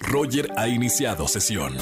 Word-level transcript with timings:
Roger 0.00 0.50
ha 0.56 0.68
iniciado 0.68 1.26
sesión. 1.28 1.76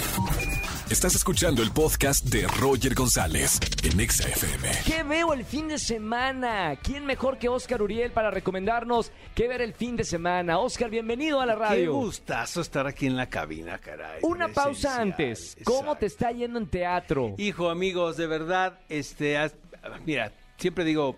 Estás 0.90 1.14
escuchando 1.16 1.62
el 1.62 1.72
podcast 1.72 2.24
de 2.26 2.46
Roger 2.46 2.94
González 2.94 3.58
en 3.82 3.98
Exa 3.98 4.28
FM. 4.28 4.68
¿Qué 4.84 5.02
veo 5.02 5.32
el 5.32 5.44
fin 5.44 5.66
de 5.68 5.78
semana? 5.78 6.76
¿Quién 6.82 7.04
mejor 7.06 7.38
que 7.38 7.48
Oscar 7.48 7.82
Uriel 7.82 8.12
para 8.12 8.30
recomendarnos 8.30 9.10
qué 9.34 9.48
ver 9.48 9.62
el 9.62 9.74
fin 9.74 9.96
de 9.96 10.04
semana? 10.04 10.58
Oscar, 10.58 10.88
bienvenido 10.90 11.40
a 11.40 11.46
la 11.46 11.54
Qué 11.54 11.58
radio. 11.60 11.92
gustazo 11.94 12.60
estar 12.60 12.86
aquí 12.86 13.06
en 13.06 13.16
la 13.16 13.28
cabina, 13.28 13.78
caray. 13.78 14.20
Una 14.22 14.48
pausa 14.48 15.00
antes. 15.00 15.56
¿Cómo 15.64 15.78
exacto. 15.80 15.98
te 15.98 16.06
está 16.06 16.30
yendo 16.32 16.58
en 16.60 16.66
teatro? 16.68 17.34
Hijo, 17.38 17.68
amigos, 17.68 18.16
de 18.16 18.26
verdad, 18.28 18.78
este, 18.88 19.38
haz- 19.38 19.56
mira, 20.04 20.32
siempre 20.56 20.84
digo 20.84 21.16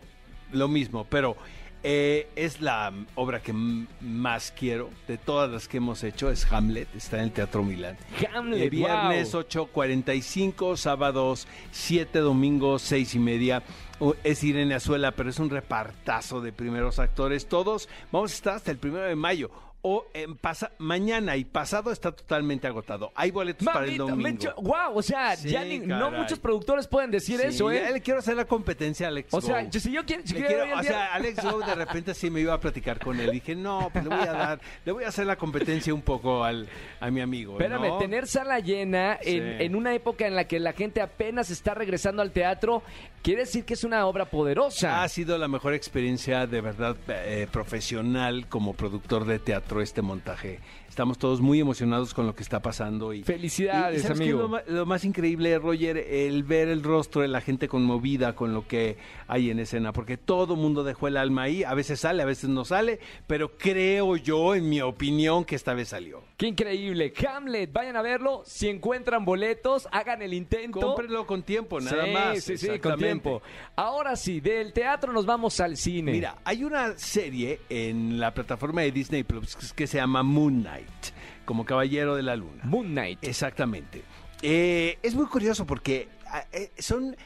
lo 0.52 0.66
mismo, 0.66 1.06
pero 1.10 1.36
eh, 1.82 2.28
es 2.36 2.60
la 2.60 2.92
obra 3.14 3.40
que 3.40 3.52
más 3.52 4.52
quiero 4.56 4.90
de 5.06 5.16
todas 5.18 5.50
las 5.50 5.68
que 5.68 5.76
hemos 5.78 6.02
hecho, 6.04 6.30
es 6.30 6.50
Hamlet, 6.52 6.88
está 6.96 7.18
en 7.18 7.24
el 7.24 7.32
Teatro 7.32 7.62
Milán. 7.62 7.96
Hamlet, 8.34 8.62
Eh, 8.62 8.70
viernes 8.70 9.32
wow. 9.32 9.42
8.45, 9.42 10.76
sábados 10.76 11.46
7, 11.70 12.18
domingos 12.20 12.82
6 12.82 13.14
y 13.14 13.18
media. 13.18 13.62
Uh, 14.00 14.14
Es 14.22 14.44
Irene 14.44 14.74
Azuela, 14.76 15.12
pero 15.12 15.28
es 15.30 15.38
un 15.40 15.50
repartazo 15.50 16.40
de 16.40 16.52
primeros 16.52 16.98
actores. 16.98 17.46
Todos 17.48 17.88
vamos 18.12 18.30
a 18.32 18.34
estar 18.34 18.54
hasta 18.56 18.70
el 18.70 18.78
primero 18.78 19.04
de 19.04 19.16
mayo. 19.16 19.50
O 19.80 20.06
en 20.12 20.36
pasa, 20.36 20.72
mañana 20.78 21.36
y 21.36 21.44
pasado 21.44 21.92
está 21.92 22.10
totalmente 22.10 22.66
agotado. 22.66 23.12
Hay 23.14 23.30
boletos 23.30 23.64
para 23.64 23.86
el 23.86 23.96
Mamita, 23.96 24.50
domingo. 24.50 24.62
wow, 24.62 24.96
o 24.98 25.02
sea, 25.02 25.36
Sí, 25.36 25.50
ya 25.50 25.62
ni- 25.62 25.78
no 25.78 26.10
muchos 26.10 26.40
productores 26.40 26.88
pueden 26.88 27.12
decir 27.12 27.38
Sí, 27.40 27.46
eso, 27.46 27.70
ya 27.72 27.88
¿eh? 27.88 27.92
le 27.92 28.00
quiero 28.00 28.18
hacer 28.18 28.34
la 28.34 28.44
competencia 28.44 29.06
a 29.06 29.10
Alex 29.10 29.32
O 29.32 29.40
sea, 29.40 29.62
Go. 29.62 29.70
yo- 29.70 29.78
si 29.80 29.92
yo 29.92 30.04
quiero, 30.04 30.22
si 30.26 30.34
quiero 30.34 30.48
quiero- 30.48 30.62
o 30.64 30.80
día- 30.80 30.90
sea, 30.90 31.14
Alex 31.14 31.44
Go 31.44 31.60
de 31.60 31.74
repente 31.76 32.12
sí 32.14 32.28
me 32.28 32.40
iba 32.40 32.54
a 32.54 32.60
platicar 32.60 32.98
con 32.98 33.20
él. 33.20 33.30
Dije, 33.30 33.54
no, 33.54 33.88
pues 33.92 34.02
le 34.04 34.10
voy 34.10 34.26
a 34.26 34.32
dar, 34.32 34.60
le 34.84 34.90
voy 34.92 35.04
a 35.04 35.08
hacer 35.08 35.26
la 35.26 35.36
competencia 35.36 35.94
un 35.94 36.02
poco 36.02 36.42
al, 36.42 36.68
a 36.98 37.08
mi 37.12 37.20
amigo. 37.20 37.52
Espérame, 37.52 37.86
¿no? 37.88 37.98
tener 37.98 38.26
sala 38.26 38.58
llena 38.58 39.16
en, 39.22 39.60
en 39.62 39.76
una 39.76 39.94
época 39.94 40.26
en 40.26 40.34
la 40.34 40.48
que 40.48 40.58
la 40.58 40.72
gente 40.72 41.00
apenas 41.00 41.50
está 41.50 41.74
regresando 41.74 42.20
al 42.20 42.32
teatro, 42.32 42.82
quiere 43.22 43.42
decir 43.42 43.64
que 43.64 43.74
es 43.74 43.84
una 43.84 44.04
obra 44.06 44.24
poderosa. 44.24 45.02
Ha 45.04 45.08
sido 45.08 45.38
la 45.38 45.46
mejor 45.46 45.72
experiencia 45.74 46.48
de 46.48 46.60
verdad 46.60 46.96
eh, 47.08 47.46
profesional 47.52 48.46
como 48.48 48.74
productor 48.74 49.24
de 49.24 49.38
teatro 49.38 49.68
este 49.80 50.02
montaje. 50.02 50.60
Estamos 50.88 51.18
todos 51.18 51.40
muy 51.40 51.60
emocionados 51.60 52.12
con 52.12 52.26
lo 52.26 52.34
que 52.34 52.42
está 52.42 52.60
pasando 52.60 53.12
y 53.12 53.22
Felicidades, 53.22 54.00
y- 54.00 54.02
¿sabes 54.02 54.20
amigo. 54.20 54.50
Lo, 54.66 54.86
más 54.86 55.04
increíble, 55.04 55.56
Roger, 55.58 55.96
el 55.96 56.42
ver 56.42 56.68
el 56.68 56.82
rostro 56.82 57.22
de 57.22 57.28
la 57.28 57.40
gente 57.40 57.68
conmovida 57.68 58.34
con 58.34 58.52
lo 58.52 58.66
que 58.66 58.96
hay 59.28 59.50
en 59.50 59.60
escena, 59.60 59.92
porque 59.92 60.16
todo 60.16 60.56
mundo 60.56 60.82
dejó 60.82 61.06
el 61.08 61.16
alma 61.16 61.42
ahí. 61.42 61.62
A 61.62 61.74
veces 61.74 62.00
sale, 62.00 62.22
a 62.22 62.26
veces 62.26 62.50
no 62.50 62.64
sale, 62.64 62.98
pero 63.26 63.56
creo 63.56 64.16
yo, 64.16 64.54
en 64.54 64.68
mi 64.68 64.80
opinión, 64.80 65.44
que 65.44 65.54
esta 65.54 65.74
vez 65.74 65.88
salió. 65.88 66.22
Qué 66.36 66.46
increíble. 66.46 67.12
Hamlet, 67.28 67.72
vayan 67.72 67.96
a 67.96 68.02
verlo. 68.02 68.42
Si 68.44 68.68
encuentran 68.68 69.24
boletos, 69.24 69.88
hagan 69.92 70.22
el 70.22 70.32
intento. 70.34 70.80
Cómprenlo 70.80 71.26
con 71.26 71.42
tiempo, 71.42 71.80
nada 71.80 72.04
sí, 72.04 72.10
más. 72.12 72.44
Sí, 72.44 72.56
sí, 72.56 72.78
con 72.78 72.96
tiempo. 72.96 73.42
Ahora 73.76 74.16
sí, 74.16 74.40
del 74.40 74.72
teatro 74.72 75.12
nos 75.12 75.26
vamos 75.26 75.60
al 75.60 75.76
cine. 75.76 76.12
Mira, 76.12 76.38
hay 76.44 76.64
una 76.64 76.96
serie 76.96 77.60
en 77.68 78.18
la 78.18 78.32
plataforma 78.32 78.82
de 78.82 78.92
Disney 78.92 79.22
Plus 79.22 79.56
que 79.74 79.86
se 79.86 79.98
llama 79.98 80.22
Moon 80.22 80.62
Knight, 80.62 81.12
como 81.44 81.64
Caballero 81.64 82.14
de 82.16 82.22
la 82.22 82.36
Luna. 82.36 82.62
Moon 82.64 82.86
Knight. 82.88 83.18
Exactamente. 83.22 84.02
Eh, 84.42 84.98
es 85.02 85.14
muy 85.14 85.26
curioso 85.26 85.66
porque 85.66 86.08
ah, 86.26 86.44
eh, 86.52 86.70
son, 86.78 87.16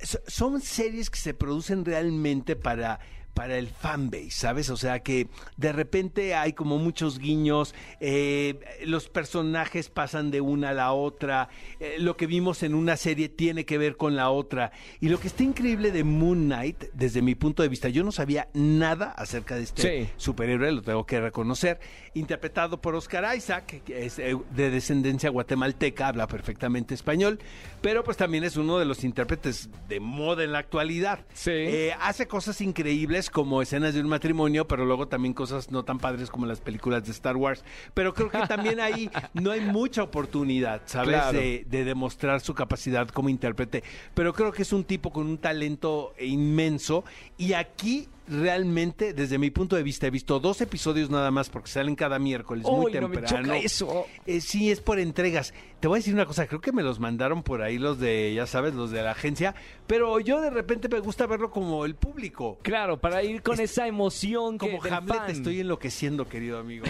so- 0.00 0.18
son 0.26 0.60
series 0.60 1.10
que 1.10 1.18
se 1.18 1.32
producen 1.34 1.84
realmente 1.84 2.56
para 2.56 2.98
para 3.36 3.58
el 3.58 3.68
fanbase, 3.68 4.30
¿sabes? 4.30 4.70
O 4.70 4.78
sea 4.78 5.00
que 5.00 5.28
de 5.58 5.70
repente 5.70 6.34
hay 6.34 6.54
como 6.54 6.78
muchos 6.78 7.18
guiños, 7.18 7.74
eh, 8.00 8.58
los 8.86 9.10
personajes 9.10 9.90
pasan 9.90 10.30
de 10.30 10.40
una 10.40 10.70
a 10.70 10.72
la 10.72 10.92
otra, 10.92 11.50
eh, 11.78 11.96
lo 11.98 12.16
que 12.16 12.26
vimos 12.26 12.62
en 12.62 12.74
una 12.74 12.96
serie 12.96 13.28
tiene 13.28 13.66
que 13.66 13.76
ver 13.76 13.98
con 13.98 14.16
la 14.16 14.30
otra. 14.30 14.72
Y 15.00 15.10
lo 15.10 15.20
que 15.20 15.26
está 15.28 15.42
increíble 15.42 15.92
de 15.92 16.02
Moon 16.02 16.46
Knight, 16.46 16.84
desde 16.94 17.20
mi 17.20 17.34
punto 17.34 17.62
de 17.62 17.68
vista, 17.68 17.90
yo 17.90 18.02
no 18.04 18.10
sabía 18.10 18.48
nada 18.54 19.10
acerca 19.12 19.54
de 19.56 19.64
este 19.64 19.82
Sí. 20.06 20.10
superhéroe, 20.16 20.72
lo 20.72 20.80
tengo 20.80 21.04
que 21.04 21.20
reconocer, 21.20 21.78
interpretado 22.14 22.80
por 22.80 22.94
Oscar 22.94 23.36
Isaac, 23.36 23.82
que 23.84 24.06
es 24.06 24.18
eh, 24.18 24.34
de 24.54 24.70
descendencia 24.70 25.28
guatemalteca, 25.28 26.08
habla 26.08 26.26
perfectamente 26.26 26.94
español, 26.94 27.38
pero 27.82 28.02
pues 28.02 28.16
también 28.16 28.44
es 28.44 28.56
uno 28.56 28.78
de 28.78 28.86
los 28.86 29.04
intérpretes 29.04 29.68
de 29.88 30.00
moda 30.00 30.42
en 30.42 30.52
la 30.52 30.58
actualidad. 30.60 31.26
Sí. 31.34 31.50
Eh, 31.52 31.92
hace 32.00 32.26
cosas 32.26 32.62
increíbles 32.62 33.25
como 33.30 33.62
escenas 33.62 33.94
de 33.94 34.00
un 34.00 34.08
matrimonio, 34.08 34.66
pero 34.66 34.84
luego 34.84 35.08
también 35.08 35.34
cosas 35.34 35.70
no 35.70 35.84
tan 35.84 35.98
padres 35.98 36.30
como 36.30 36.46
las 36.46 36.60
películas 36.60 37.04
de 37.04 37.12
Star 37.12 37.36
Wars. 37.36 37.64
Pero 37.94 38.14
creo 38.14 38.30
que 38.30 38.38
también 38.46 38.80
ahí 38.80 39.10
no 39.34 39.50
hay 39.50 39.60
mucha 39.60 40.02
oportunidad, 40.02 40.82
¿sabes? 40.86 41.16
Claro. 41.16 41.38
De, 41.38 41.66
de 41.68 41.84
demostrar 41.84 42.40
su 42.40 42.54
capacidad 42.54 43.08
como 43.08 43.28
intérprete. 43.28 43.82
Pero 44.14 44.32
creo 44.32 44.52
que 44.52 44.62
es 44.62 44.72
un 44.72 44.84
tipo 44.84 45.10
con 45.10 45.26
un 45.26 45.38
talento 45.38 46.14
inmenso 46.18 47.04
y 47.36 47.52
aquí 47.52 48.08
realmente, 48.28 49.12
desde 49.12 49.38
mi 49.38 49.50
punto 49.50 49.76
de 49.76 49.82
vista, 49.82 50.06
he 50.06 50.10
visto 50.10 50.40
dos 50.40 50.60
episodios 50.60 51.10
nada 51.10 51.30
más 51.30 51.48
porque 51.48 51.70
salen 51.70 51.94
cada 51.96 52.18
miércoles 52.18 52.64
muy 52.64 52.92
no 52.92 53.08
me 53.08 53.16
temprano. 53.16 53.44
choca 53.44 53.58
eso. 53.58 54.06
Eh, 54.26 54.40
sí, 54.40 54.70
es 54.70 54.80
por 54.80 54.98
entregas. 54.98 55.54
Te 55.80 55.88
voy 55.88 55.96
a 55.96 56.00
decir 56.00 56.14
una 56.14 56.26
cosa, 56.26 56.46
creo 56.46 56.60
que 56.60 56.72
me 56.72 56.82
los 56.82 56.98
mandaron 57.00 57.42
por 57.42 57.62
ahí 57.62 57.78
los 57.78 57.98
de, 58.00 58.32
ya 58.34 58.46
sabes, 58.46 58.74
los 58.74 58.90
de 58.90 59.02
la 59.02 59.12
agencia, 59.12 59.54
pero 59.86 60.18
yo 60.20 60.40
de 60.40 60.50
repente 60.50 60.88
me 60.88 61.00
gusta 61.00 61.26
verlo 61.26 61.50
como 61.50 61.84
el 61.84 61.94
público. 61.94 62.58
Claro, 62.62 62.98
para 62.98 63.22
ir 63.22 63.42
con 63.42 63.54
Es- 63.60 63.72
esa 63.72 63.86
emoción 63.86 64.58
que 64.58 64.70
Como 64.70 64.82
del 64.82 64.92
Hamlet 64.94 65.16
fan. 65.18 65.30
estoy 65.30 65.60
enloqueciendo, 65.60 66.28
querido 66.28 66.58
amigo. 66.58 66.86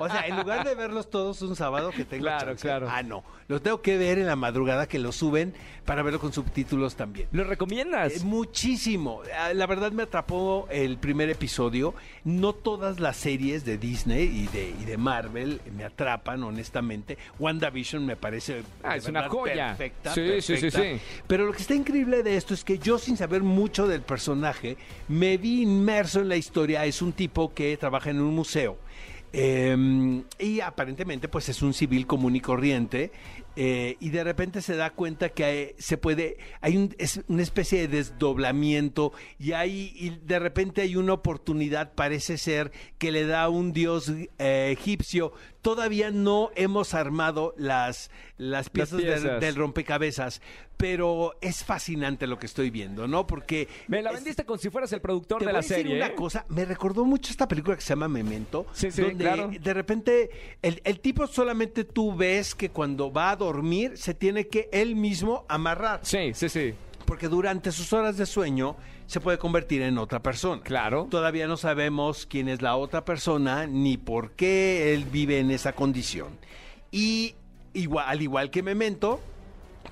O 0.00 0.08
sea, 0.08 0.26
en 0.26 0.36
lugar 0.36 0.66
de 0.66 0.74
verlos 0.74 1.10
todos 1.10 1.42
un 1.42 1.54
sábado 1.56 1.90
que 1.90 2.04
tengo 2.04 2.22
Claro, 2.24 2.46
chance, 2.48 2.62
claro. 2.66 2.88
Ah, 2.90 3.02
no. 3.02 3.22
Los 3.48 3.62
tengo 3.62 3.82
que 3.82 3.98
ver 3.98 4.18
en 4.18 4.26
la 4.26 4.36
madrugada 4.36 4.86
que 4.88 4.98
lo 4.98 5.12
suben 5.12 5.52
para 5.84 6.02
verlo 6.02 6.18
con 6.18 6.32
subtítulos 6.32 6.94
también. 6.96 7.28
¿Lo 7.32 7.44
recomiendas? 7.44 8.16
Eh, 8.16 8.24
muchísimo. 8.24 9.20
Ah, 9.38 9.52
La 9.52 9.66
verdad 9.66 9.92
me 9.92 10.04
atrapó 10.04 10.66
el 10.72 10.96
primer 10.98 11.30
episodio. 11.30 11.94
No 12.24 12.52
todas 12.52 13.00
las 13.00 13.16
series 13.16 13.64
de 13.64 13.78
Disney 13.78 14.24
y 14.24 14.46
de, 14.48 14.74
y 14.80 14.84
de 14.84 14.96
Marvel 14.96 15.60
me 15.76 15.84
atrapan, 15.84 16.42
honestamente. 16.42 17.18
WandaVision 17.38 18.04
me 18.06 18.16
parece 18.16 18.62
Ah, 18.82 18.96
es 18.96 19.06
una 19.06 19.28
joya. 19.28 19.68
perfecta. 19.76 20.14
Sí, 20.14 20.40
sí, 20.40 20.56
sí, 20.56 20.62
perfecta. 20.70 20.82
sí. 20.82 21.00
Pero 21.26 21.46
lo 21.46 21.52
que 21.52 21.62
está 21.62 21.74
increíble 21.74 22.22
de 22.22 22.36
esto 22.36 22.54
es 22.54 22.64
que 22.64 22.78
yo, 22.78 22.98
sin 22.98 23.16
saber 23.16 23.42
mucho 23.42 23.86
del 23.86 24.02
personaje, 24.02 24.76
me 25.08 25.36
vi 25.36 25.62
inmerso 25.62 26.20
en 26.20 26.28
la 26.28 26.36
historia. 26.36 26.84
Es 26.84 27.02
un 27.02 27.12
tipo 27.12 27.52
que 27.54 27.76
trabaja 27.76 28.10
en 28.10 28.20
un 28.20 28.34
museo. 28.34 28.78
Eh, 29.34 30.22
y 30.38 30.60
aparentemente 30.60 31.26
pues 31.28 31.48
es 31.48 31.62
un 31.62 31.72
civil 31.72 32.06
común 32.06 32.36
y 32.36 32.40
corriente 32.40 33.10
eh, 33.56 33.96
y 33.98 34.10
de 34.10 34.24
repente 34.24 34.60
se 34.60 34.76
da 34.76 34.90
cuenta 34.90 35.30
que 35.30 35.44
hay- 35.44 35.70
se 35.78 35.96
puede 35.96 36.36
hay 36.60 36.76
un- 36.76 36.94
es 36.98 37.20
una 37.28 37.42
especie 37.42 37.80
de 37.80 37.88
desdoblamiento 37.96 39.12
y 39.38 39.52
hay 39.52 39.92
y 39.96 40.10
de 40.24 40.38
repente 40.38 40.82
hay 40.82 40.96
una 40.96 41.14
oportunidad 41.14 41.94
parece 41.94 42.36
ser 42.36 42.72
que 42.98 43.10
le 43.10 43.24
da 43.26 43.48
un 43.48 43.72
dios 43.72 44.10
eh, 44.38 44.70
egipcio 44.78 45.32
todavía 45.62 46.10
no 46.10 46.50
hemos 46.56 46.92
armado 46.94 47.54
las 47.56 48.10
las 48.36 48.68
piezas, 48.68 48.98
del- 48.98 49.06
piezas. 49.20 49.40
del 49.40 49.54
rompecabezas 49.54 50.42
pero 50.76 51.34
es 51.40 51.62
fascinante 51.64 52.26
lo 52.26 52.38
que 52.38 52.46
estoy 52.46 52.70
viendo 52.70 53.06
no 53.06 53.26
porque 53.26 53.68
Me 53.86 54.02
la 54.02 54.10
es- 54.10 54.16
vendiste 54.16 54.44
como 54.44 54.58
si 54.58 54.68
fueras 54.70 54.92
el 54.92 55.00
productor 55.00 55.38
te 55.38 55.44
de 55.46 55.52
voy 55.52 55.52
la 55.52 55.58
a 55.60 55.62
decir 55.62 55.76
serie. 55.76 55.96
una 55.96 56.06
¿eh? 56.08 56.14
cosa, 56.14 56.44
me 56.48 56.64
recordó 56.64 57.04
mucho 57.04 57.30
esta 57.30 57.46
película 57.46 57.76
que 57.76 57.82
se 57.82 57.90
llama 57.90 58.08
Memento, 58.08 58.66
Sí, 58.72 58.90
sí, 58.90 59.02
donde 59.02 59.16
claro. 59.24 59.50
de 59.58 59.74
repente 59.74 60.30
el, 60.62 60.80
el 60.84 60.98
tipo 61.00 61.26
solamente 61.28 61.84
tú 61.84 62.14
ves 62.16 62.54
que 62.56 62.70
cuando 62.70 63.12
va 63.12 63.30
a 63.30 63.36
dormir 63.36 63.96
se 63.96 64.14
tiene 64.14 64.48
que 64.48 64.68
él 64.72 64.96
mismo 64.96 65.44
amarrar, 65.48 66.00
Sí, 66.02 66.32
sí, 66.34 66.48
sí. 66.48 66.74
porque 67.06 67.28
durante 67.28 67.70
sus 67.70 67.92
horas 67.92 68.16
de 68.16 68.26
sueño 68.26 68.74
se 69.12 69.20
puede 69.20 69.36
convertir 69.36 69.82
en 69.82 69.98
otra 69.98 70.22
persona. 70.22 70.62
Claro. 70.62 71.06
Todavía 71.10 71.46
no 71.46 71.58
sabemos 71.58 72.24
quién 72.24 72.48
es 72.48 72.62
la 72.62 72.76
otra 72.76 73.04
persona 73.04 73.66
ni 73.66 73.98
por 73.98 74.30
qué 74.32 74.94
él 74.94 75.04
vive 75.04 75.38
en 75.38 75.50
esa 75.50 75.74
condición. 75.74 76.38
Y 76.90 77.34
igual, 77.74 78.06
al 78.08 78.22
igual 78.22 78.50
que 78.50 78.62
Memento, 78.62 79.20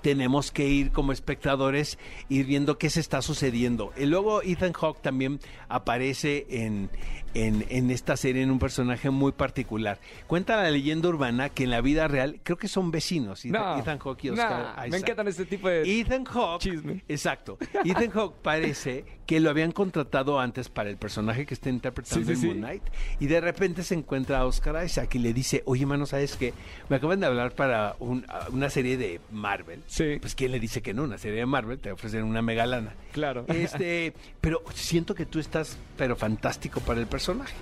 tenemos 0.03 0.51
que 0.51 0.67
ir 0.69 0.91
como 0.93 1.13
espectadores, 1.13 1.99
ir 2.29 2.47
viendo 2.47 2.79
qué 2.79 2.91
se 2.91 3.01
está 3.01 3.23
sucediendo. 3.23 3.93
Y 3.97 4.07
luego 4.07 4.43
Ethan 4.43 4.73
Hawke 4.73 5.01
también 5.03 5.41
aparece 5.69 6.47
en, 6.51 6.91
en, 7.35 7.65
en 7.69 7.91
esta 7.91 8.17
serie 8.17 8.43
en 8.43 8.51
un 8.51 8.59
personaje 8.59 9.11
muy 9.11 9.33
particular. 9.33 9.99
Cuenta 10.27 10.57
la 10.57 10.71
leyenda 10.71 11.09
urbana 11.09 11.49
que 11.49 11.65
en 11.65 11.71
la 11.71 11.81
vida 11.81 12.09
real, 12.09 12.41
creo 12.43 12.57
que 12.57 12.69
son 12.69 12.91
vecinos, 12.91 13.45
Ethan, 13.45 13.63
No, 13.63 13.79
Ethan 13.79 13.99
Hawke 13.99 14.25
y 14.25 14.31
Oscar 14.31 14.77
me 14.81 14.89
Isaac. 14.89 15.01
encantan 15.03 15.29
este 15.29 15.45
tipo 15.47 15.69
de... 15.69 16.01
Ethan 16.01 16.25
Hawke, 16.25 16.63
Chisme. 16.63 17.05
exacto. 17.09 17.59
Ethan 17.85 18.11
Hawke 18.11 18.37
parece 18.43 19.05
que 19.31 19.39
lo 19.39 19.49
habían 19.49 19.71
contratado 19.71 20.41
antes 20.41 20.69
para 20.69 20.91
el 20.91 20.97
personaje 20.97 21.47
que 21.47 21.55
está 21.55 21.69
interpretando 21.71 22.27
Sí, 22.27 22.35
sí, 22.35 22.43
en. 22.43 22.49
Moon 22.49 22.59
Knight 22.59 22.83
y 23.21 23.29
de 23.29 23.41
repente 23.41 23.85
se 23.85 23.95
encuentra 23.95 24.41
a 24.41 24.45
Oscar 24.45 24.85
Isaac 24.85 25.15
y 25.15 25.21
le 25.21 25.33
dice, 25.33 25.63
oye, 25.67 25.87
mano, 25.87 26.05
¿sabes 26.05 26.35
qué? 26.37 26.53
Me 26.89 26.97
acaban 26.97 27.21
de 27.21 27.27
hablar 27.27 27.53
para 27.55 27.95
un- 28.01 28.27
una 28.51 28.69
serie 28.71 28.97
de 28.97 29.21
Marvel. 29.31 29.85
Sí. 29.87 30.17
Pues 30.21 30.35
¿quién 30.35 30.51
le 30.51 30.59
dice 30.59 30.83
que 30.83 30.93
no? 30.95 31.05
Una 31.05 31.17
serie 31.17 31.39
de 31.39 31.47
Marvel 31.47 31.79
te 31.79 31.93
ofrecen 31.93 32.25
una 32.25 32.43
mega 32.43 32.67
lana. 32.67 32.93
Claro. 33.13 33.45
Este, 33.47 34.15
pero 34.41 34.65
siento 34.75 35.15
que 35.15 35.27
tú 35.27 35.39
estás, 35.39 35.77
pero 35.97 36.17
fantástico 36.17 36.81
para 36.81 36.99
el 36.99 37.07
personaje. 37.07 37.55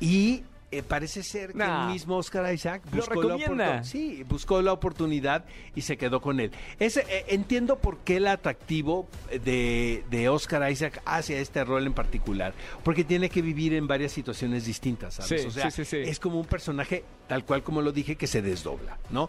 Y 0.00 0.42
eh, 0.78 0.82
parece 0.82 1.22
ser 1.22 1.52
que 1.52 1.62
el 1.62 1.86
mismo 1.88 2.16
Oscar 2.16 2.52
Isaac 2.52 2.82
Lo 2.90 2.96
buscó 2.98 3.22
la, 3.22 3.36
recomienda. 3.36 3.80
oportu- 3.80 3.84
sí, 3.84 4.24
buscó 4.28 4.62
la 4.62 4.72
oportunidad 4.72 5.44
y 5.74 5.82
se 5.82 5.96
quedó 5.96 6.20
con 6.20 6.40
él. 6.40 6.50
Ese, 6.78 7.00
eh, 7.08 7.24
entiendo 7.28 7.78
por 7.78 7.98
qué 7.98 8.16
el 8.16 8.26
atractivo 8.26 9.08
de, 9.44 10.04
de 10.10 10.28
Oscar 10.28 10.70
Isaac 10.70 11.00
hacia 11.04 11.38
este 11.38 11.64
rol 11.64 11.86
en 11.86 11.92
particular, 11.94 12.54
porque 12.82 13.04
tiene 13.04 13.28
que 13.28 13.42
vivir 13.42 13.74
en 13.74 13.86
varias 13.86 14.12
situaciones 14.12 14.64
distintas, 14.66 15.14
¿sabes? 15.14 15.42
Sí, 15.42 15.48
o 15.48 15.50
sea, 15.50 15.70
sí, 15.70 15.84
sí, 15.84 15.96
es 15.98 16.18
como 16.20 16.38
un 16.40 16.46
personaje, 16.46 17.04
tal 17.28 17.44
cual 17.44 17.62
como 17.62 17.82
lo 17.82 17.92
dije, 17.92 18.16
que 18.16 18.26
se 18.26 18.42
desdobla, 18.42 18.98
¿no? 19.10 19.28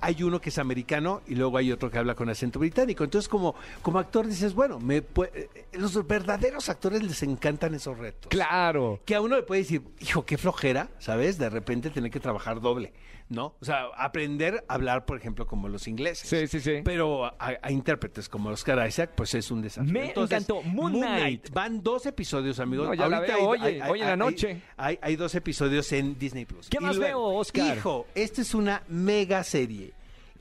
Hay 0.00 0.22
uno 0.22 0.40
que 0.40 0.50
es 0.50 0.58
americano 0.58 1.22
y 1.26 1.34
luego 1.34 1.58
hay 1.58 1.72
otro 1.72 1.90
que 1.90 1.98
habla 1.98 2.14
con 2.14 2.28
acento 2.28 2.58
británico. 2.58 3.04
Entonces, 3.04 3.28
como, 3.28 3.54
como 3.82 3.98
actor 3.98 4.26
dices, 4.26 4.54
bueno, 4.54 4.78
me 4.78 4.96
eh, 4.98 5.48
los 5.72 6.06
verdaderos 6.06 6.68
actores 6.68 7.02
les 7.02 7.22
encantan 7.22 7.74
esos 7.74 7.96
retos. 7.98 8.28
Claro. 8.28 9.00
Que 9.04 9.14
a 9.14 9.20
uno 9.20 9.36
le 9.36 9.42
puede 9.42 9.62
decir, 9.62 9.82
hijo, 10.00 10.24
qué 10.24 10.36
flojera, 10.38 10.56
¿sabes? 10.98 11.38
De 11.38 11.48
repente 11.50 11.90
tener 11.90 12.10
que 12.10 12.20
trabajar 12.20 12.60
doble, 12.60 12.92
¿no? 13.28 13.54
O 13.60 13.64
sea, 13.64 13.86
aprender 13.96 14.64
a 14.68 14.74
hablar, 14.74 15.04
por 15.06 15.16
ejemplo, 15.16 15.46
como 15.46 15.68
los 15.68 15.86
ingleses. 15.88 16.28
Sí, 16.28 16.46
sí, 16.46 16.60
sí. 16.60 16.80
Pero 16.84 17.26
a, 17.26 17.34
a 17.62 17.70
intérpretes 17.70 18.28
como 18.28 18.50
Oscar 18.50 18.86
Isaac, 18.86 19.10
pues 19.16 19.34
es 19.34 19.50
un 19.50 19.62
desafío. 19.62 19.92
Me 19.92 20.12
encantó. 20.14 20.62
Moon 20.62 20.92
Knight. 20.94 21.50
Van 21.52 21.82
dos 21.82 22.06
episodios, 22.06 22.58
amigos. 22.60 22.88
No, 22.88 22.94
ya 22.94 23.08
la 23.08 23.20
veo, 23.20 23.36
hay- 23.36 23.44
oye, 23.60 23.82
hay- 23.82 23.90
hoy 23.90 24.00
en 24.00 24.06
la 24.06 24.16
noche. 24.16 24.60
Hay, 24.76 24.98
hay 25.00 25.16
dos 25.16 25.34
episodios 25.34 25.90
en 25.92 26.18
Disney 26.18 26.44
Plus. 26.44 26.68
¿Qué 26.68 26.78
Y 26.80 26.82
más 26.82 26.98
veo, 26.98 27.22
Oscar? 27.22 27.76
Hijo, 27.76 28.06
esta 28.14 28.42
es 28.42 28.54
una 28.54 28.82
mega 28.88 29.42
serie 29.44 29.92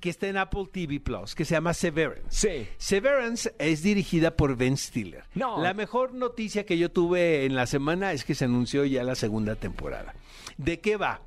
que 0.06 0.12
está 0.12 0.28
en 0.28 0.38
Apple 0.38 0.66
TV 0.72 1.00
Plus, 1.00 1.34
que 1.34 1.46
se 1.46 1.56
llama 1.56 1.74
Severance. 1.74 2.30
Sí. 2.30 2.68
Severance 2.78 3.54
es 3.58 3.82
dirigida 3.82 4.36
por 4.38 4.56
Ben 4.56 4.78
Stiller. 4.78 5.24
No. 5.34 5.62
La 5.64 5.74
mejor 5.74 6.14
noticia 6.14 6.64
que 6.66 6.78
yo 6.78 6.92
tuve 6.92 7.46
en 7.46 7.56
la 7.56 7.66
semana 7.66 8.14
es 8.14 8.24
que 8.24 8.36
se 8.36 8.46
anunció 8.46 8.86
ya 8.86 9.04
la 9.04 9.16
segunda 9.16 9.56
temporada. 9.56 10.14
¿De 10.58 10.80
qué 10.80 10.96
va? 10.98 11.22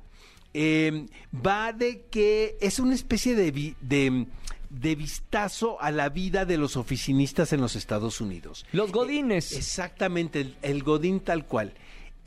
Eh, 0.53 1.05
va 1.45 1.73
de 1.73 2.05
que 2.09 2.57
es 2.61 2.79
una 2.79 2.95
especie 2.95 3.35
de, 3.35 3.51
vi- 3.51 3.75
de, 3.81 4.25
de 4.69 4.95
vistazo 4.95 5.79
a 5.81 5.91
la 5.91 6.07
vida 6.09 6.45
de 6.45 6.57
los 6.57 6.77
oficinistas 6.77 7.51
en 7.53 7.59
los 7.61 7.75
Estados 7.75 8.21
Unidos. 8.21 8.65
Los 8.71 8.91
godines. 8.93 9.51
Eh, 9.51 9.57
Exactamente, 9.57 10.39
el, 10.41 10.55
el 10.61 10.83
Godín 10.83 11.19
tal 11.19 11.45
cual. 11.45 11.73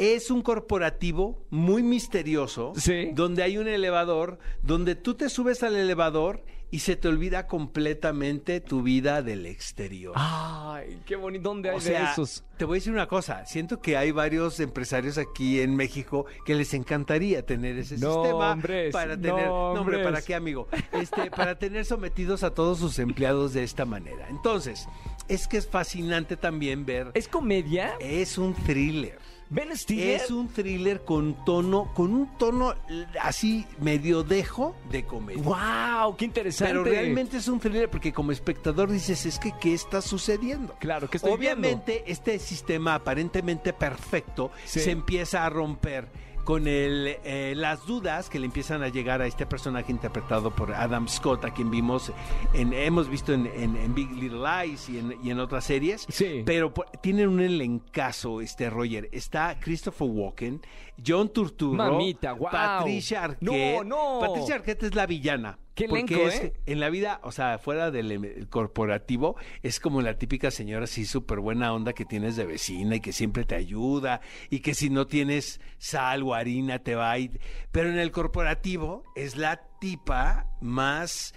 Es 0.03 0.33
un 0.33 0.43
corporativo 0.43 1.45
muy 1.51 1.85
misterioso, 1.85 2.73
Sí. 2.77 3.11
donde 3.15 3.45
hay 3.45 3.57
un 3.57 3.69
elevador, 3.69 4.41
donde 4.63 4.97
tú 4.97 5.15
te 5.15 5.29
subes 5.29 5.63
al 5.63 5.77
elevador 5.77 6.45
y 6.73 6.81
se 6.81 6.97
te 6.97 7.07
olvida 7.07 7.47
completamente 7.47 8.61
tu 8.61 8.83
vida 8.83 9.23
del 9.23 9.45
exterior. 9.47 10.15
Ay, 10.17 11.01
qué 11.05 11.17
bonito. 11.17 11.43
¿Dónde 11.51 11.69
hay 11.71 11.77
O 11.77 11.81
sea, 11.81 12.07
de 12.07 12.11
esos? 12.13 12.45
te 12.57 12.65
voy 12.65 12.77
a 12.77 12.79
decir 12.79 12.93
una 12.93 13.07
cosa, 13.07 13.45
siento 13.45 13.81
que 13.81 13.97
hay 13.97 14.11
varios 14.11 14.59
empresarios 14.59 15.19
aquí 15.19 15.61
en 15.61 15.77
México 15.77 16.25
que 16.47 16.55
les 16.55 16.73
encantaría 16.75 17.45
tener 17.45 17.77
ese 17.79 17.99
No, 17.99 18.23
sistema 18.23 18.53
hombres, 18.53 18.91
para 18.93 19.17
no, 19.17 19.23
tener, 19.23 19.47
no, 19.49 19.73
hombre, 19.73 19.97
hombres. 19.99 20.03
¿para 20.03 20.23
qué, 20.23 20.35
amigo? 20.35 20.67
Este, 20.93 21.31
para 21.31 21.59
tener 21.59 21.85
sometidos 21.85 22.43
a 22.43 22.55
todos 22.55 22.79
sus 22.79 22.99
empleados 22.99 23.53
de 23.53 23.63
esta 23.65 23.85
manera. 23.85 24.27
Entonces, 24.31 24.89
es 25.35 25.49
que 25.49 25.57
es 25.57 25.67
fascinante 25.69 26.37
también 26.37 26.85
ver 26.85 27.11
¿Es 27.15 27.29
comedia? 27.29 27.95
es 28.01 28.39
un 28.39 28.55
thriller. 28.55 29.19
¿Ben 29.51 29.77
Stiller? 29.77 30.23
Es 30.23 30.31
un 30.31 30.49
thriller 30.49 31.05
con 31.05 31.45
tono, 31.45 31.93
con 31.93 32.15
un 32.15 32.39
tono 32.39 32.75
así 33.21 33.67
medio 33.81 34.23
dejo 34.23 34.75
de 34.91 35.05
comedia. 35.05 35.43
¡Wow! 35.43 36.17
¡Qué 36.17 36.25
interesante! 36.25 36.73
Pero 36.73 36.85
realmente 36.85 37.37
es 37.37 37.49
un 37.49 37.61
thriller 37.61 37.91
porque 37.91 38.15
como 38.15 38.33
espectador 38.33 38.91
dices, 38.91 39.27
es 39.27 39.39
que 39.39 39.53
¿qué 39.61 39.75
está 39.75 40.01
sucediendo? 40.01 40.75
Claro, 40.79 41.11
¿qué 41.11 41.19
estoy 41.19 41.37
viendo? 41.37 41.59
Obviamente 41.69 42.03
este 42.07 42.39
sistema 42.39 42.95
aparentemente 42.95 43.75
perfecto 43.75 44.51
Sí. 44.65 44.81
se 44.81 44.91
empieza 44.91 45.45
a 45.45 45.51
romper 45.51 46.09
con 46.45 46.67
el, 46.67 47.17
eh, 47.25 47.55
las 47.57 47.87
dudas 47.87 48.29
que 48.29 48.39
le 48.41 48.47
empiezan 48.47 48.83
a 48.83 48.89
llegar 48.89 49.23
a 49.23 49.27
este 49.27 49.47
personaje 49.47 49.93
interpretado 49.93 50.51
por 50.51 50.73
Adam 50.75 51.07
Scott, 51.09 51.45
a 51.45 51.53
quien 51.55 51.71
vimos, 51.71 52.13
en, 52.53 52.73
hemos 52.73 53.09
visto 53.09 53.33
en, 53.33 53.47
en- 53.47 53.77
en 53.77 53.95
Big 53.95 54.11
Little 54.11 54.41
Lies 54.41 54.89
y 54.89 54.99
en, 54.99 55.17
y 55.23 55.31
en 55.31 55.39
otras 55.39 55.65
series. 55.65 56.05
Sí. 56.09 56.43
Pero 56.45 56.73
tienen 57.01 57.29
un 57.29 57.41
elencazo, 57.41 58.41
este 58.41 58.69
Roger. 58.71 59.09
Está 59.13 59.59
Christopher 59.61 60.09
Walken, 60.11 60.61
John 61.07 61.29
Turturro, 61.33 61.77
Mamita, 61.77 62.33
guau. 62.33 62.51
Patricia 62.53 63.25
Arquette. 63.25 63.85
No, 63.85 63.85
no. 63.85 64.21
Patricia 64.21 64.57
Arquette 64.57 64.83
es 64.85 64.95
la 64.95 65.07
villana. 65.07 65.59
Qué 65.75 65.89
porque 65.89 66.27
es- 66.27 66.41
¿eh? 66.41 66.53
en 66.67 66.81
la 66.81 66.91
vida, 66.91 67.21
o 67.23 67.33
sea, 67.33 67.59
fuera 67.59 67.91
del 67.91 68.13
em- 68.13 68.45
corporativo, 68.51 69.37
es 69.63 69.81
como 69.81 70.03
la 70.03 70.19
típica 70.19 70.51
señora 70.51 70.85
así 70.85 71.07
súper 71.07 71.41
buena 71.41 71.73
onda 71.73 71.93
que 71.95 72.05
tienes 72.05 72.37
de 72.37 72.45
vecina 72.45 72.97
y 72.97 73.01
que 73.01 73.13
siempre 73.13 73.45
te 73.45 73.55
ayuda 73.55 74.21
y 74.51 74.61
que 74.61 74.75
si 74.75 74.91
no 74.91 75.07
tienes 75.07 75.61
sal 75.79 76.23
o 76.25 76.35
harina 76.35 76.81
te 76.81 76.95
va 76.95 77.11
a 77.11 77.19
ir. 77.19 77.41
Pero 77.71 77.89
en 77.89 77.99
el 77.99 78.11
corporativo 78.11 79.03
es 79.17 79.37
la 79.37 79.63
tipa 79.81 80.47
más 80.61 81.35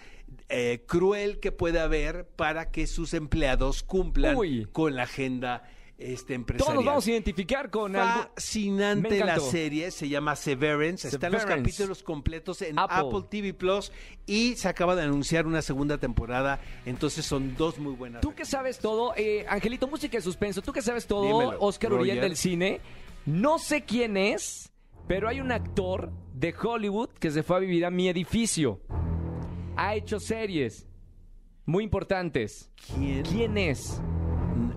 eh, 0.50 0.84
cruel 0.86 1.40
que 1.40 1.52
puede 1.52 1.80
haber 1.80 2.28
para 2.28 2.70
que 2.72 2.88
sus 2.88 3.14
empleados 3.14 3.84
cumplan 3.84 4.36
Uy. 4.36 4.68
con 4.72 4.96
la 4.96 5.04
agenda 5.04 5.64
este, 5.97 6.33
empresarial. 6.33 6.65
Todos 6.65 6.75
nos 6.75 6.86
vamos 6.86 7.07
a 7.07 7.12
identificar 7.12 7.69
con 7.69 7.95
algo. 7.95 8.30
Fascinante 8.36 9.09
la 9.19 9.33
encantó. 9.33 9.50
serie, 9.50 9.92
se 9.92 10.09
llama 10.09 10.36
Severance, 10.36 11.07
están 11.07 11.31
los 11.31 11.45
capítulos 11.45 12.03
completos 12.03 12.62
en 12.62 12.77
Apple. 12.77 12.97
Apple. 12.97 13.27
TV 13.30 13.53
Plus 13.53 13.92
y 14.25 14.56
se 14.56 14.68
acaba 14.68 14.95
de 14.95 15.03
anunciar 15.03 15.47
una 15.47 15.62
segunda 15.62 15.97
temporada, 15.97 16.59
entonces 16.86 17.25
son 17.25 17.56
dos 17.56 17.80
muy 17.80 17.94
buenas. 17.94 18.21
Tú 18.21 18.33
que 18.33 18.45
sabes 18.45 18.80
todo, 18.80 19.13
eh, 19.15 19.45
Angelito, 19.47 19.88
música 19.88 20.18
de 20.18 20.21
suspenso, 20.21 20.62
tú 20.62 20.74
que 20.74 20.81
sabes 20.81 21.07
todo, 21.07 21.25
Dímelo, 21.25 21.57
Oscar 21.59 21.94
Uriel 21.94 22.18
Roger. 22.18 22.24
del 22.30 22.38
cine, 22.38 22.81
no 23.25 23.57
sé 23.59 23.83
quién 23.83 24.18
es, 24.18 24.71
pero 25.07 25.30
hay 25.30 25.39
un 25.39 25.51
actor 25.51 26.12
de 26.33 26.53
Hollywood 26.53 27.09
que 27.12 27.31
se 27.31 27.44
fue 27.44 27.57
a 27.57 27.59
vivir 27.59 27.86
a 27.86 27.91
mi 27.91 28.09
edificio. 28.09 28.81
Ha 29.77 29.95
hecho 29.95 30.19
series 30.19 30.88
muy 31.65 31.83
importantes. 31.83 32.69
¿Quién? 32.95 33.24
¿Quién 33.24 33.57
es? 33.57 34.01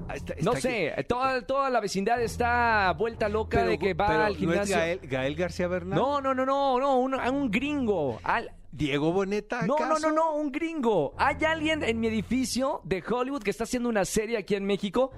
Ah, 0.09 0.17
está- 0.17 0.35
No 0.43 0.55
sé, 0.57 0.93
aquí. 0.93 1.05
toda, 1.05 1.43
toda 1.47 1.71
la 1.71 1.81
vecindad 1.81 2.21
está 2.23 2.93
vuelta 2.99 3.29
loca 3.29 3.59
Pero- 3.59 3.71
de 3.71 3.79
que 3.79 3.95
va 3.95 4.07
al 4.09 4.19
¿no 4.19 4.29
es 4.33 4.37
gimnasio. 4.39 4.77
Gael, 4.77 5.01
Gael 5.05 5.35
García 5.37 5.69
Bernal? 5.69 5.99
No, 5.99 6.21
no, 6.21 6.35
no, 6.35 6.47
no, 6.47 6.79
no, 6.79 6.99
un, 6.99 7.15
un 7.15 7.51
gringo. 7.51 8.19
Al- 8.23 8.51
¿Diego 8.71 9.13
Boneta 9.13 9.63
No, 9.63 9.77
no, 9.79 9.99
no, 9.99 10.13
no, 10.13 10.35
un 10.35 10.53
gringo. 10.53 11.15
Hay 11.17 11.37
alguien 11.47 11.83
en 11.83 11.99
mi 12.01 12.07
edificio 12.09 12.81
de 12.85 13.03
Hollywood 13.09 13.43
que 13.43 13.51
está 13.51 13.65
haciendo 13.65 13.89
una 13.89 14.05
serie 14.05 14.37
aquí 14.37 14.55
en 14.55 14.65
México 14.67 15.11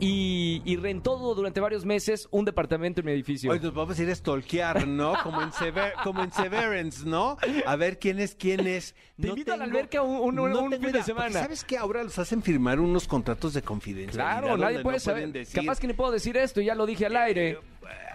y, 0.00 0.62
y 0.64 0.76
rentó 0.76 1.16
durante 1.34 1.60
varios 1.60 1.84
meses 1.84 2.28
un 2.30 2.44
departamento 2.44 3.00
en 3.00 3.06
mi 3.06 3.12
edificio. 3.12 3.50
Hoy 3.50 3.60
nos 3.60 3.74
vamos 3.74 3.98
a 3.98 4.02
ir 4.02 4.10
a 4.10 4.14
stalkear, 4.14 4.86
¿no? 4.86 5.14
Como 5.22 5.42
en, 5.42 5.50
Sever- 5.50 5.92
como 6.04 6.22
en 6.22 6.32
Severance, 6.32 7.04
¿no? 7.06 7.36
A 7.66 7.76
ver 7.76 7.98
quién 7.98 8.18
es 8.18 8.34
quién 8.34 8.66
es. 8.66 8.94
Te 9.20 9.28
invito 9.28 9.52
a 9.52 9.56
la 9.56 9.64
alberca 9.64 10.02
un- 10.02 10.38
un- 10.38 10.56
un 10.56 10.70
tengo 10.70 10.84
fin 10.84 10.92
de 10.92 11.02
semana. 11.02 11.40
¿Sabes 11.40 11.64
qué? 11.64 11.76
Ahora 11.78 12.04
los 12.04 12.18
hacen 12.18 12.42
firmar 12.42 12.78
unos 12.80 13.08
contratos 13.08 13.54
de 13.54 13.62
confidencialidad. 13.62 14.40
claro, 14.40 14.56
nadie 14.56 14.80
puede 14.80 14.96
no 14.96 15.00
saber. 15.00 15.46
Capaz 15.52 15.80
que 15.80 15.86
ni 15.88 15.92
puedo 15.94 16.12
decir 16.12 16.36
esto, 16.36 16.60
ya 16.60 16.74
lo 16.74 16.86
dije 16.86 17.06
al 17.06 17.16
aire. 17.16 17.58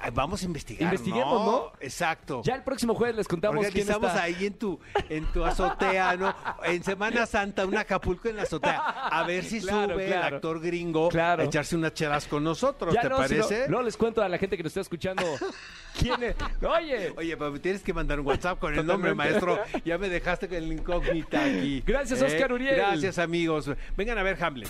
Eh, 0.05 0.11
Vamos 0.13 0.41
a 0.41 0.45
investigar, 0.45 0.83
Investiguemos, 0.83 1.45
¿no? 1.45 1.71
Exacto. 1.79 2.41
Ya 2.43 2.55
el 2.55 2.63
próximo 2.63 2.95
jueves 2.95 3.15
les 3.15 3.27
contamos 3.27 3.57
quién 3.57 3.67
Organizamos 3.67 4.09
está. 4.09 4.23
ahí 4.23 4.45
en 4.45 4.53
tu, 4.53 4.79
en 5.09 5.25
tu 5.31 5.43
azotea, 5.45 6.15
¿no? 6.17 6.35
En 6.63 6.83
Semana 6.83 7.25
Santa, 7.25 7.65
un 7.65 7.77
Acapulco 7.77 8.27
en 8.29 8.37
la 8.37 8.43
azotea. 8.43 8.77
A 8.79 9.23
ver 9.25 9.43
si 9.43 9.61
Claro, 9.61 9.93
sube 9.93 10.07
claro. 10.07 10.27
el 10.27 10.33
actor 10.35 10.59
gringo 10.61 11.09
Claro. 11.09 11.41
a 11.43 11.45
echarse 11.45 11.75
unas 11.75 11.93
chelas 11.93 12.27
con 12.27 12.43
nosotros, 12.43 12.93
Ya 12.93 13.01
¿te 13.01 13.09
no, 13.09 13.15
si 13.27 13.35
no- 13.35 13.47
parece? 13.47 13.69
no, 13.69 13.81
les 13.81 13.97
cuento 13.97 14.21
a 14.21 14.29
la 14.29 14.37
gente 14.37 14.57
que 14.57 14.63
nos 14.63 14.71
está 14.71 14.81
escuchando 14.81 15.23
quién 15.99 16.21
es. 16.23 16.35
Oye, 16.67 17.13
Oye, 17.17 17.37
pero 17.37 17.51
me 17.51 17.59
tienes 17.59 17.81
que 17.83 17.93
mandar 17.93 18.19
un 18.19 18.27
WhatsApp 18.27 18.59
con 18.59 18.73
el 18.77 18.85
nombre, 18.85 19.13
maestro. 19.13 19.59
Ya 19.85 19.97
me 19.97 20.09
dejaste 20.09 20.47
con 20.47 20.57
el 20.57 20.71
incógnita 20.71 21.43
aquí. 21.43 21.77
¿Eh? 21.77 21.83
Gracias, 21.85 22.21
Oscar 22.21 22.51
Uriel. 22.53 22.75
Gracias, 22.75 23.17
amigos. 23.19 23.69
Vengan 23.95 24.17
a 24.17 24.23
ver 24.23 24.41
Hamlet. 24.43 24.69